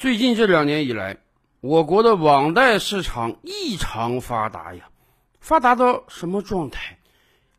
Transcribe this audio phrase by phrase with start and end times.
[0.00, 1.18] 最近这两年以来，
[1.60, 4.84] 我国的网贷市场异常发达呀，
[5.40, 6.96] 发达到什么状态？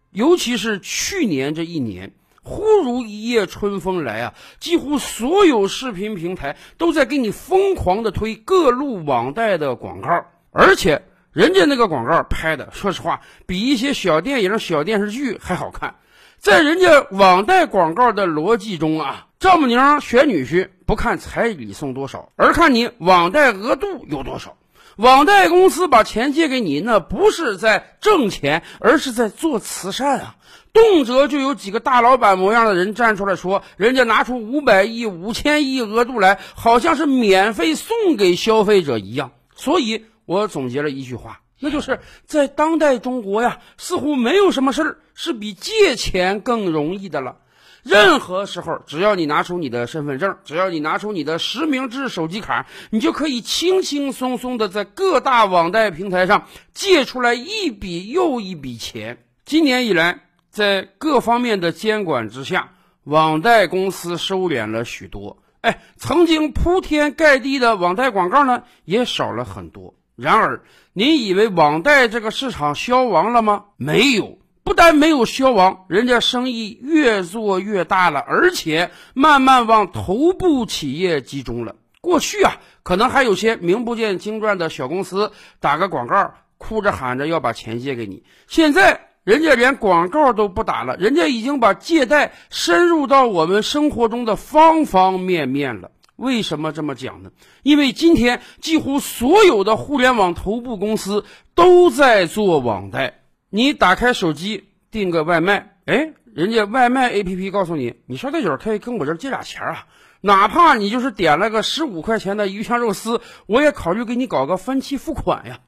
[0.10, 15.98] 尤其是去年这一年，忽如一夜春风来啊，几乎所有视频平台都在给你疯狂的推各路网贷的广告，而且人家那个广告拍的，说实话，比一些小电影、小电视剧还好看。
[16.40, 24.56] 在人家网贷广告的逻辑中啊，丈母娘选女婿不看彩礼送多少，而看你网贷额度有多少。
[24.98, 30.36] 网贷公司把钱借给你，那不是在挣钱，而是在做慈善啊！
[30.74, 39.32] 动辄就有几个大老板模样的人站出来说，人家拿出五百亿、五千亿额度来，好像是免费送给消费者一样。
[39.56, 41.42] 所以我总结了一句话。
[41.60, 47.38] 那就是在当代中国呀，似乎没有什么事儿是比借钱更容易的了。
[47.84, 59.26] 任何时候，只要你拿出你的身份证，只要你拿出你的实名制手机卡，你就可以轻轻松松的在各大网贷平台上借出来一笔又一笔钱。
[59.46, 62.74] 今年以来，在各方面的监管之下，
[63.04, 65.42] 网贷公司收敛了许多。
[65.62, 69.96] 哎，曾经铺天盖地的网贷广告呢，也少了很多。
[70.16, 73.66] 然而，您以为网贷这个市场消亡了吗？
[73.78, 74.38] 没有，
[74.72, 81.76] 不但没有消亡，人家生意越做越大了，而且慢慢往头部企业集中了。
[82.00, 88.24] 过去啊，可能还有些名不见经传的小公司打个广告，哭着喊着要把钱借给你。
[88.48, 95.92] 现在，人家连广告都不打了，人家已经把借贷深入到我们生活中的方方面面了。
[96.16, 97.32] 为什么这么讲呢？
[97.62, 101.26] 因为今天几乎所有的互联网头部公司
[101.56, 103.18] 都在做网贷。
[103.54, 109.88] 你打开手机订个外卖，哎，人家外卖 APP 告诉你，你捎带脚可以跟我这借俩钱啊。
[110.22, 115.60] 哪怕你就是点了个十五块钱的鱼香肉丝，我也考虑给你搞个分期付款呀。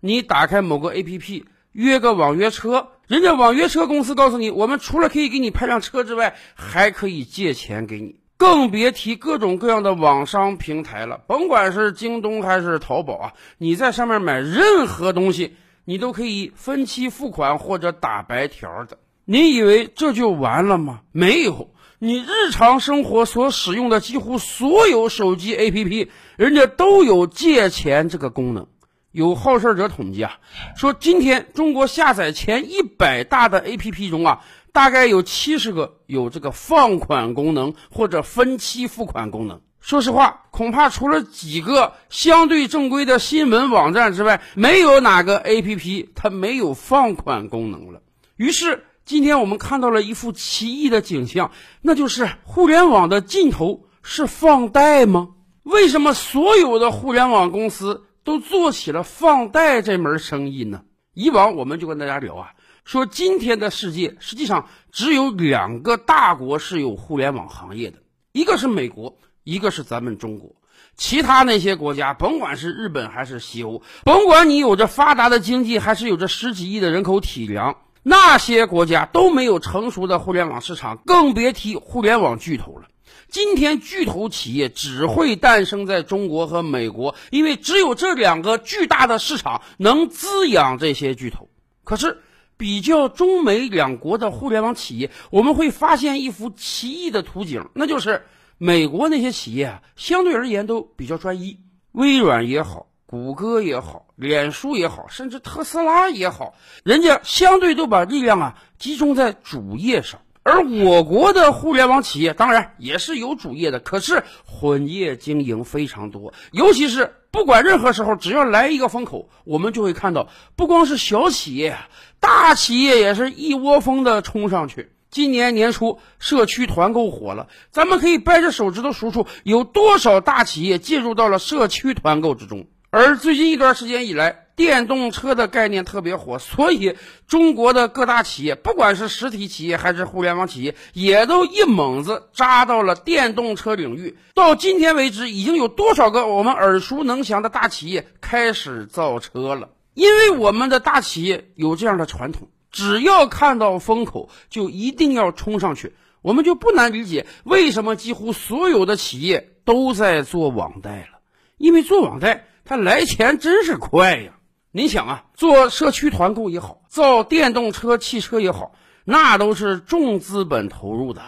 [0.00, 8.16] 你打开某个 APP 约个网约车，人家网约车公司告诉你，我们除了可以给你派辆车之外，还可以借钱给你。
[8.38, 18.98] 更别提各种各样的网商平台了，甭管是京东还是淘宝啊，你在上面买任何东西，你都可以分期付款或者打白条的。
[19.24, 21.00] 你以为这就完了吗？
[21.12, 28.66] 没有，你日常生活所使用的几乎所有手机 APP，人家都有借钱这个功能。
[29.12, 30.38] 有好事者统计啊，
[30.76, 34.44] 说今天中国下载前一百大的 APP 中啊。
[34.72, 39.62] 大概有七十个有这个放款功能或者分期付款功能。
[39.86, 48.02] 说实话，恐怕除了几个相对正规的新闻网站之外，没有哪个 APP 它没有放款功能了。
[48.34, 51.52] 于是，今天我们看到了一幅奇异的景象，
[51.82, 55.28] 那就是互联网的尽头是放贷吗？
[55.62, 60.82] 为什么所有的互联网公司都做起了放贷这门生意呢？
[61.14, 62.50] 以往我们就跟大家聊啊。
[62.84, 67.98] 说今天的世界实际上只有两个大国是有互联网行业的，
[68.32, 70.50] 一个是美国，一个是咱们中国。
[70.96, 82.88] 其他那些国家，甭管是日本还是西欧，甭管你有着发达的经济，还是有着十几亿的人口体量，那些国家都没有成熟的互联网市场，更别提互联网巨头了。
[83.28, 91.48] 今天巨头企业只会诞生在中国和美国，因为只有这两个巨大的市场能滋养这些巨头。
[91.84, 92.18] 可是。
[92.58, 98.24] 比较中美两国的互联网企业，我们会发现一幅奇异的图景，那就是
[98.58, 101.60] 美国那些企业啊，相对而言都比较专一。
[101.92, 110.20] 微软也好，谷歌也好，脸书也好，甚至特斯拉也好，人家相对都把力量啊集中在主业上。
[110.42, 117.14] 而我国的互联网企业当然也是有主业的，可是混业经营非常多，尤其是。
[117.32, 121.76] 不管任何时候，只要来一个风口，我们就会看到，不光是小企业，
[122.18, 124.90] 大企业也是一窝蜂的冲上去。
[125.10, 132.66] 今年年初，社区团购火了，咱们可以掰着手指头数数，有多少大企业介入到了社区团购之中。
[132.90, 144.16] 而最近一段时间以来，电动车的概念特别火，所以中国的各大企业，不管是实体企业还是互联网企业，也都一猛子扎到了电动车领域。
[144.34, 149.70] 到今天为止，已经有多少个我们耳熟能详的大企业开始造车了？
[149.92, 155.94] 因为我们的大企业有这样的传统，只要看到风口，就一定要冲上去。
[156.20, 161.20] 我们就不难理解为什么几乎所有的企业都在做网贷了，
[161.56, 164.34] 因为做网贷它来钱真是快呀。
[164.72, 168.72] 你想啊，做社区团购也好，造电动车、汽车也好，
[169.06, 171.22] 那都是重资本投入的，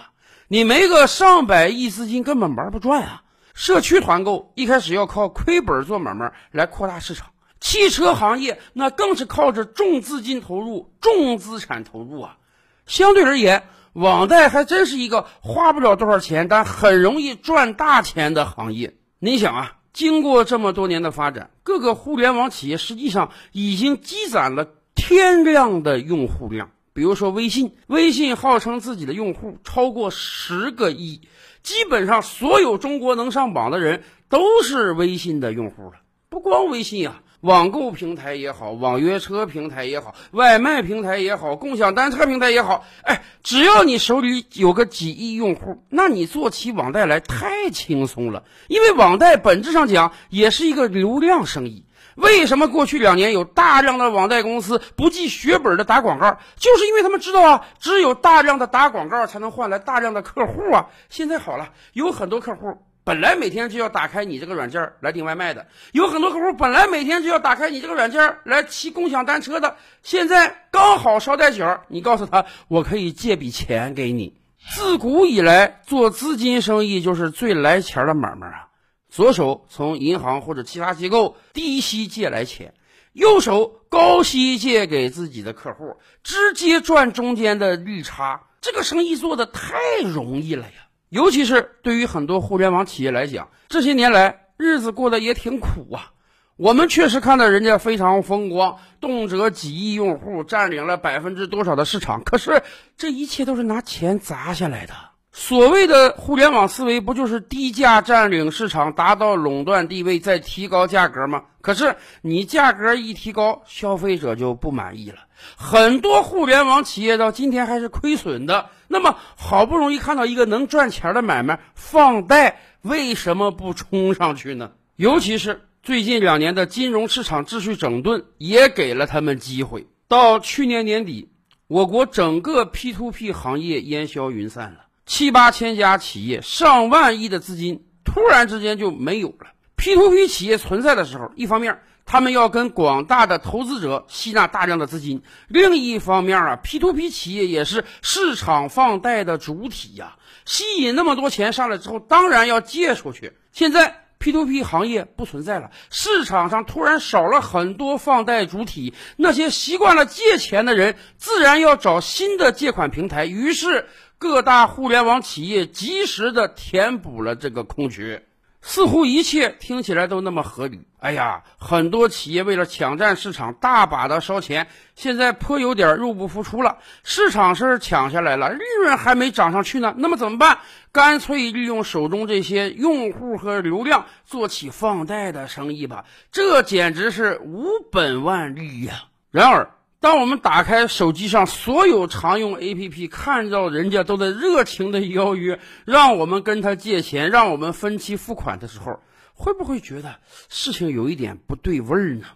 [0.48, 3.22] 你没个上百亿资金根本玩不转啊。
[3.54, 7.28] 社区团购一开始要靠亏本做买卖来扩大市场，
[7.60, 12.38] 汽车行业那更是靠着重资金投入、重资产投入啊。
[12.86, 18.94] 相对而言，网贷还真是一个花不了多少钱，但很容易赚大钱的行业。
[19.18, 26.70] 你想啊，经过这么多年的发展，各个互联网企业实际上已经积攒了天量的用户量。
[26.92, 31.20] 比如说微信，微信号称自己的用户超过十个亿。
[31.62, 35.92] 基本上所有中国能上榜的人都是微信的用户了。
[36.30, 48.44] 不光微信啊，网购平台也好，网约车平台也好，外卖平台也好，共享单车平台也好，哎，只要你手里有个几亿用户，那你做起网贷来太轻松了。
[48.68, 51.86] 因为网贷本质上讲也是一个流量生意。
[52.14, 56.38] 为什么过去两年有大量的网贷公司不计血本的打广告？
[56.56, 60.88] 就是因为他们知道啊，只有大量的打广告才能换来大量的客户啊。
[61.08, 62.78] 现在好了，有很多客户
[63.08, 74.36] 本来每天就要打开你这个软件来订外卖的，有很多客户本来每天就要打开你这个软件来骑共享单车的，现在刚好捎带脚，你告诉他我可以借笔钱给你。
[74.74, 78.68] 自古以来，做资金生意就是最来钱的买卖啊。
[79.08, 82.74] 左手从银行或者其他机构低息借来钱，
[83.14, 88.42] 右手高息借给自己的客户，直接赚中间的利差。
[88.60, 90.87] 这个生意做的太容易了呀！
[91.08, 96.12] 尤其是对于很多互联网企业来讲，这些年来日子过得也挺苦啊。
[96.56, 102.24] 我们确实看到人家非常风光，动辄几亿用户，占领了百分之多少的市场。
[102.24, 102.62] 可是
[102.96, 104.92] 这一切都是拿钱砸下来的。
[105.30, 111.44] 所谓的互联网思维，不就是低价占领市场，达到垄断地位，再提高价格吗？
[111.60, 115.18] 可是你价格一提高，消费者就不满意了。
[115.56, 118.70] 很多互联网企业到今天还是亏损的。
[118.88, 124.72] 那么好不容易看到一个能赚钱的买卖，放贷，为什么不冲上去呢？
[124.96, 129.86] 尤其是最近两年的金融市场秩序整顿，也给了他们机会。
[130.08, 131.28] 到去年年底，
[131.66, 134.86] 我国整个 P to P 行业烟消云散了。
[135.04, 139.48] 七八千家企业，上万亿的资金突然之间就没有了。
[139.76, 150.16] P to P 企业存在的时候，一方面他们要跟广大的投资者吸纳大量的资金，另一方面啊，P to P 企业也是市场放贷的主体呀，
[150.46, 153.34] 吸引那么多钱上来之后，当然要借出去。
[153.52, 163.86] 现在 P to P 行业不存在了，市场上突然少了很多放贷主体，那些习惯了借钱的人自然要找新的借款平台，于是。
[164.20, 168.24] 各大互联网企业及时的填补了这个空缺，
[168.68, 170.86] 似乎一切听起来都那么合理。
[170.98, 176.76] 哎呀，很多企业为了抢占市场，大把的烧钱，现在颇有点入不敷出了。
[177.02, 180.58] 市场是抢下来了，利润还没涨上去呢，那么怎么办？
[180.92, 186.04] 干脆利用手中这些用户和流量，做起放贷的生意吧。
[186.30, 189.04] 这简直是无本万利呀！
[189.30, 189.70] 然而。
[190.00, 199.00] 当我们打开手机上所有常用 APP，看到人家都在热情的邀约，让我们跟他借钱，让我们分期付款的时候，
[199.34, 202.26] 会不会觉得事情有一点不对味儿呢？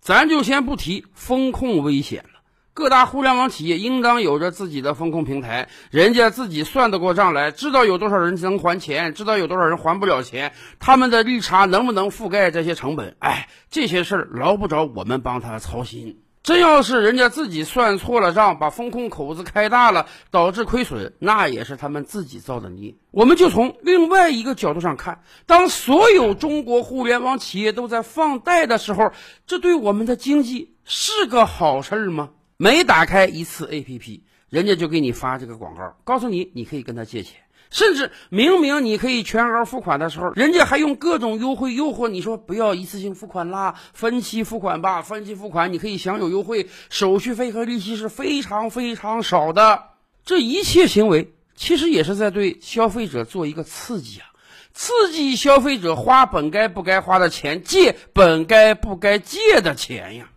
[0.00, 2.40] 咱就先不提风控危险了，
[2.72, 13.14] 各大互联网企业应当有着自己的风控平台，人家自己算得过账来，知道有多少人能还钱，知道有多少人还不了钱，他们的利差能不能覆盖这些成本？
[13.18, 16.22] 哎，这些事儿捞不着我们帮他操心。
[16.42, 22.94] 真要是人家自己算错了账，把风控口子开大了，导致亏损，那也是他们自己造的孽。
[23.10, 29.12] 我们就从另外一个角度上看，当所有中国互联网企业都在放贷的时候，
[29.46, 32.30] 这对我们的经济是个好事儿吗？
[32.56, 37.36] 每打开一次 APP，人家就给你发这个广告，告诉你你可以跟他借钱。
[37.70, 49.84] 甚至明明你可以全额付款的时候，人家还用各种优惠诱惑你说不要一次性付款啦，分期付款吧，分期付款你可以享有优惠，手续费和利息是非常非常少的。
[50.24, 54.26] 这一切行为其实也是在对消费者做一个刺激啊，
[54.74, 60.28] 刺激消费者花本该不该花的钱，借本该不该借的钱呀。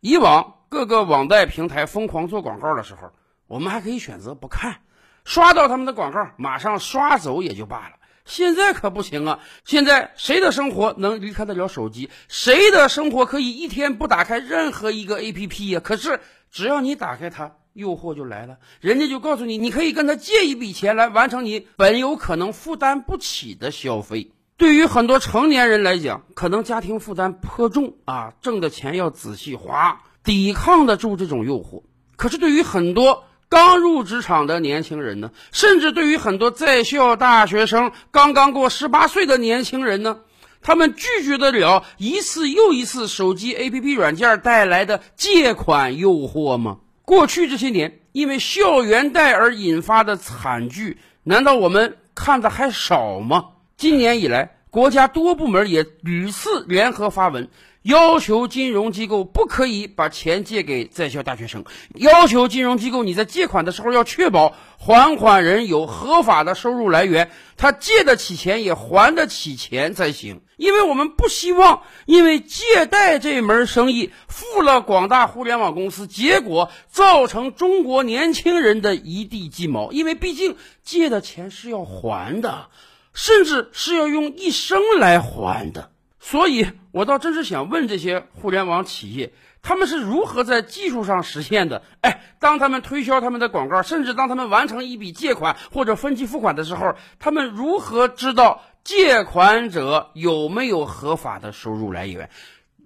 [0.00, 3.10] 以往各个网贷平台疯狂做广告的时候，
[3.46, 4.76] 我们还可以选择不看。
[5.24, 7.96] 刷到他们的广告，马上刷走也就罢了。
[8.24, 9.40] 现在可不行啊！
[9.64, 12.08] 现在谁的生活能离开得了手机？
[12.28, 15.80] 谁的生活可以一天不打开任何一个 APP 呀？
[15.80, 24.30] 可是只要你打开它，诱惑就来了，人家就告诉你，你可以跟他借一笔钱来完成你本有可能负担不起的消费。
[24.56, 31.82] 对于很多成年人来讲，可能家庭负担颇重啊，挣的钱要仔细花，抵抗得住这种诱惑。
[32.14, 33.24] 可是对于很多……
[33.52, 35.30] 刚入职场的年轻人呢？
[35.52, 40.20] 甚至对于很多在校大学生、刚刚过十八岁的年轻人呢？
[40.62, 46.78] 他们拒绝得了一次又一次手机 APP 软件带来的借款诱惑吗？
[47.02, 53.48] 过去这些年，因为校园贷而引发的惨剧，难道我们看的还少吗？
[53.76, 57.50] 今年以来，国家多部门也屡次联合发文。
[57.82, 61.64] 要求金融机构不可以把钱借给在校大学生，
[61.94, 70.40] 要求金融机构你在借款的时候要确保还款人有合法的收入来源，他借得起钱也还得起钱才行。
[70.56, 79.92] 因为我们不希望因为借贷这门生意负了广大互联网公司，结果造成中国年轻人的一地鸡毛。
[79.92, 82.68] 因为毕竟借的钱是要还的，
[83.14, 85.90] 甚至是要用一生来还的。
[86.18, 91.82] 所以，我倒真是想问这些互联网企业，他们是如何在技术上实现的？
[92.00, 102.30] 哎，当他们推销他们的广告，甚至当他们完成一笔借款或者分期付款的时候，他们如何知道借款者有没有合法的收入来源？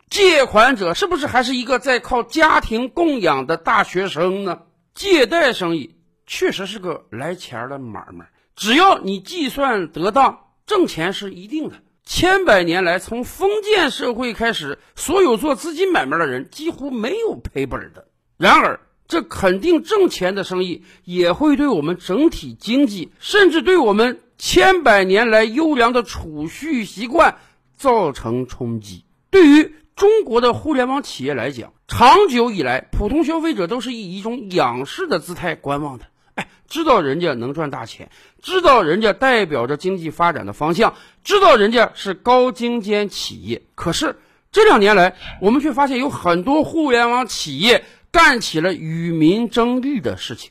[0.08, 4.62] 借款者是不是还是一个在靠家庭供养的大学生呢？
[4.94, 11.76] 借贷生意确实是个来钱的买卖，只要你计算得当，挣钱是一定的。
[12.04, 18.08] 千百年来，从封建社会开始，所有做资金买卖的人几乎没有赔本的。
[18.38, 27.36] 然而，这肯定挣钱的生意也会对我们整体经济，甚至对我们千百年来优良的储蓄习惯
[27.76, 29.04] 造成冲击。
[29.30, 36.06] 对于中国的互联网企业来讲，长久以来，普通消费者都是以一种仰视的姿态观望的。
[36.36, 38.10] 哎，知道人家能赚大钱，
[38.42, 43.62] 知道人家代表着经济发展的方向，知道人家是高精尖企业。
[43.74, 44.16] 可是
[44.52, 50.50] 这两年来，我们却发现有很多互联网企业干起了与民争利的事情，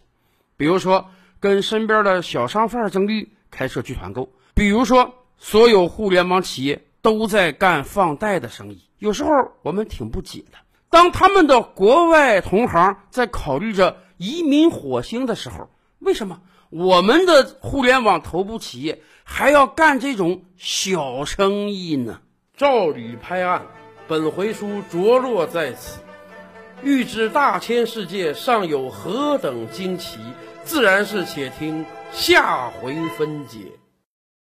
[0.58, 1.06] 比如说
[1.40, 8.82] 跟身边的小商贩争利，开社区团购；比如说所有互联网企业都在干放贷的生意。
[8.98, 9.30] 有时候
[9.62, 10.58] 我们挺不解的，
[10.90, 15.70] 当他们的国外同行在考虑着移民火星的时候。
[16.00, 22.22] 为什么我们的互联网头部企业还要干这种小生意呢？
[22.56, 23.66] 照理拍案，
[24.08, 26.00] 本回书着落在此。
[26.84, 30.20] 欲知大千世界尚有何等惊奇，
[30.64, 33.60] 自然是且听下回分解。